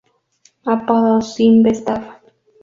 Apoyos 0.73 1.27
Cinvestav. 1.35 2.01